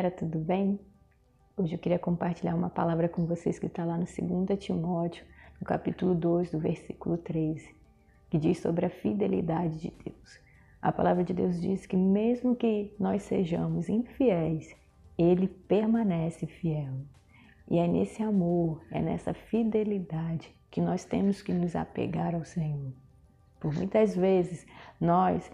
galera, 0.00 0.16
tudo 0.16 0.38
bem? 0.38 0.80
Hoje 1.54 1.74
eu 1.74 1.78
queria 1.78 1.98
compartilhar 1.98 2.54
uma 2.54 2.70
palavra 2.70 3.06
com 3.06 3.26
vocês 3.26 3.58
que 3.58 3.66
está 3.66 3.84
lá 3.84 3.98
no 3.98 4.06
2 4.06 4.58
Timóteo, 4.58 5.26
no 5.60 5.66
capítulo 5.66 6.14
2, 6.14 6.52
do 6.52 6.58
versículo 6.58 7.18
13, 7.18 7.74
que 8.30 8.38
diz 8.38 8.60
sobre 8.60 8.86
a 8.86 8.88
fidelidade 8.88 9.78
de 9.78 9.92
Deus. 10.02 10.40
A 10.80 10.90
palavra 10.90 11.22
de 11.22 11.34
Deus 11.34 11.60
diz 11.60 11.84
que 11.84 11.98
mesmo 11.98 12.56
que 12.56 12.94
nós 12.98 13.24
sejamos 13.24 13.90
infiéis, 13.90 14.74
Ele 15.18 15.46
permanece 15.46 16.46
fiel. 16.46 16.94
E 17.68 17.76
é 17.76 17.86
nesse 17.86 18.22
amor, 18.22 18.82
é 18.90 19.02
nessa 19.02 19.34
fidelidade 19.34 20.50
que 20.70 20.80
nós 20.80 21.04
temos 21.04 21.42
que 21.42 21.52
nos 21.52 21.76
apegar 21.76 22.34
ao 22.34 22.44
Senhor. 22.46 22.90
Por 23.60 23.74
muitas 23.74 24.16
vezes 24.16 24.66
nós 24.98 25.52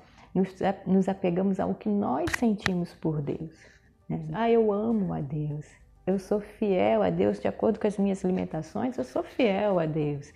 nos 0.86 1.08
apegamos 1.08 1.58
ao 1.58 1.74
que 1.74 1.88
nós 1.88 2.30
sentimos 2.38 2.94
por 2.94 3.20
Deus. 3.20 3.74
Né? 4.08 4.26
Ah, 4.32 4.50
eu 4.50 4.72
amo 4.72 5.12
a 5.12 5.20
Deus, 5.20 5.66
eu 6.06 6.18
sou 6.18 6.40
fiel 6.40 7.02
a 7.02 7.10
Deus 7.10 7.40
de 7.40 7.48
acordo 7.48 7.80
com 7.80 7.86
as 7.86 7.98
minhas 7.98 8.22
limitações, 8.22 8.96
eu 8.96 9.04
sou 9.04 9.22
fiel 9.22 9.78
a 9.78 9.86
Deus. 9.86 10.32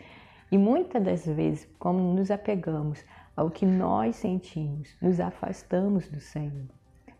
E 0.50 0.58
muitas 0.58 1.02
das 1.02 1.26
vezes, 1.26 1.68
como 1.78 1.98
nos 2.14 2.30
apegamos 2.30 3.04
ao 3.36 3.50
que 3.50 3.64
nós 3.64 4.16
sentimos, 4.16 4.96
nos 5.00 5.20
afastamos 5.20 6.08
do 6.08 6.20
Senhor, 6.20 6.66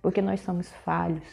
porque 0.03 0.21
nós 0.21 0.41
somos 0.41 0.71
falhos, 0.71 1.25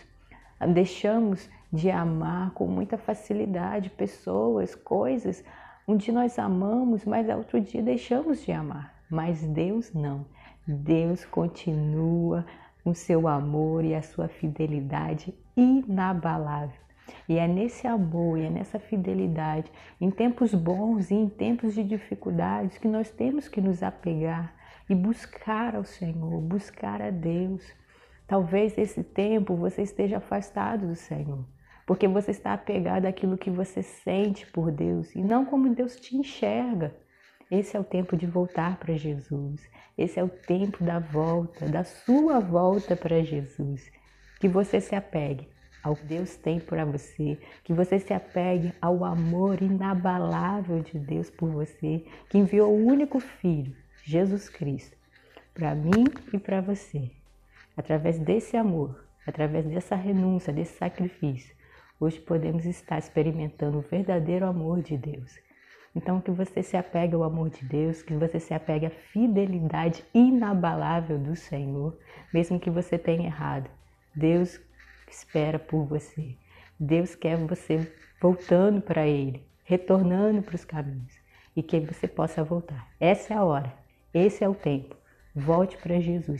deixamos 0.73 1.49
de 1.73 1.89
amar 1.89 2.51
com 2.51 2.67
muita 2.67 2.97
facilidade 2.97 3.89
pessoas, 3.89 4.75
coisas, 4.75 5.43
um 5.87 5.95
dia 5.95 6.13
nós 6.13 6.37
amamos, 6.37 7.05
mas 7.05 7.29
outro 7.29 7.61
dia 7.61 7.81
deixamos 7.81 8.43
de 8.43 8.51
amar. 8.51 8.93
Mas 9.09 9.41
Deus 9.41 9.93
não. 9.93 10.25
Deus 10.67 11.23
continua 11.23 12.45
com 12.87 12.93
seu 12.93 13.27
amor 13.27 13.83
e 13.83 13.93
a 13.93 14.01
sua 14.01 14.29
fidelidade 14.29 15.37
inabalável. 15.57 16.79
E 17.27 17.37
é 17.37 17.45
nesse 17.45 17.85
amor 17.85 18.37
e 18.37 18.45
é 18.45 18.49
nessa 18.49 18.79
fidelidade, 18.79 19.69
em 19.99 20.09
tempos 20.09 20.53
bons 20.53 21.11
e 21.11 21.13
em 21.13 21.27
tempos 21.27 21.73
de 21.73 21.83
dificuldades, 21.83 22.77
que 22.77 22.87
nós 22.87 23.11
temos 23.11 23.49
que 23.49 23.59
nos 23.59 23.83
apegar 23.83 24.55
e 24.89 24.95
buscar 24.95 25.75
ao 25.75 25.83
Senhor, 25.83 26.39
buscar 26.39 27.01
a 27.01 27.09
Deus. 27.09 27.61
Talvez 28.25 28.77
esse 28.77 29.03
tempo 29.03 29.53
você 29.53 29.81
esteja 29.81 30.19
afastado 30.19 30.87
do 30.87 30.95
Senhor, 30.95 31.43
porque 31.85 32.07
você 32.07 32.31
está 32.31 32.53
apegado 32.53 33.05
àquilo 33.05 33.37
que 33.37 33.51
você 33.51 33.83
sente 33.83 34.49
por 34.49 34.71
Deus 34.71 35.13
e 35.13 35.21
não 35.21 35.43
como 35.43 35.75
Deus 35.75 35.97
te 35.97 36.15
enxerga. 36.15 36.95
Esse 37.49 37.77
é 37.77 37.79
o 37.79 37.83
tempo 37.83 38.17
de 38.17 38.25
voltar 38.25 38.77
para 38.77 38.97
Jesus. 38.97 39.61
Esse 39.97 40.19
é 40.19 40.23
o 40.23 40.27
tempo 40.27 40.83
da 40.83 40.99
volta, 40.99 41.65
da 41.65 41.81
sua 41.85 42.41
volta 42.41 42.93
para 42.93 43.23
Jesus. 43.23 43.89
Que 44.37 44.49
você 44.49 44.81
se 44.81 44.93
apegue 44.93 45.47
ao 45.81 45.95
que 45.95 46.05
Deus 46.05 46.35
tem 46.35 46.59
para 46.59 46.83
você, 46.83 47.39
que 47.63 47.71
você 47.71 47.99
se 47.99 48.13
apegue 48.13 48.73
ao 48.81 49.05
amor 49.05 49.61
inabalável 49.61 50.81
de 50.81 50.99
Deus 50.99 51.29
por 51.29 51.49
você, 51.49 52.03
que 52.29 52.37
enviou 52.37 52.69
o 52.69 52.85
único 52.85 53.21
filho, 53.21 53.73
Jesus 54.03 54.49
Cristo, 54.49 54.97
para 55.53 55.73
mim 55.73 56.03
e 56.33 56.37
para 56.37 56.59
você. 56.59 57.09
Através 57.77 58.19
desse 58.19 58.57
amor, 58.57 59.05
através 59.25 59.65
dessa 59.65 59.95
renúncia, 59.95 60.51
desse 60.51 60.77
sacrifício, 60.77 61.55
hoje 61.97 62.19
podemos 62.19 62.65
estar 62.65 62.97
experimentando 62.97 63.77
o 63.77 63.81
verdadeiro 63.81 64.45
amor 64.45 64.81
de 64.81 64.97
Deus 64.97 65.46
então, 65.97 66.21
que 66.21 66.29
você 66.29 66.61
se 66.61 66.77
apegue 66.77 67.15
ao 67.15 67.23
amor 67.23 67.49
de 67.49 67.65
Deus, 67.65 68.03
que 68.03 68.13
você 68.13 68.39
se 68.39 68.53
apegue 68.53 68.85
à 68.85 68.89
fidelidade 68.91 70.05
inabalável 70.13 71.17
do 71.17 71.35
Senhor, 71.35 71.97
mesmo 72.31 72.59
que 72.59 72.69
você 72.69 72.99
tenha 72.99 73.25
errado. 73.25 73.67
Deus 74.15 74.61
espera 75.09 75.57
por 75.57 75.85
você. 75.85 76.35
Deus 76.79 77.15
quer 77.15 77.35
você 77.35 77.91
voltando 78.21 78.79
para 78.79 79.07
Ele, 79.07 79.43
retornando 79.63 80.43
para 80.43 80.53
os 80.53 80.63
caminhos 80.63 81.17
e 81.55 81.63
que 81.63 81.79
você 81.79 82.07
possa 82.07 82.43
voltar. 82.43 82.87
Essa 82.99 83.33
é 83.33 83.37
a 83.37 83.43
hora, 83.43 83.73
esse 84.13 84.43
é 84.43 84.47
o 84.47 84.53
tempo. 84.53 84.95
Volte 85.35 85.77
para 85.77 85.99
Jesus. 85.99 86.35